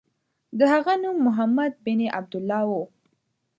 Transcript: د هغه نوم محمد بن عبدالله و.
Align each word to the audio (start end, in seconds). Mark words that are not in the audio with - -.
د 0.57 0.59
هغه 0.73 0.93
نوم 1.03 1.17
محمد 1.27 1.71
بن 1.85 1.99
عبدالله 2.17 2.63
و. 2.69 2.71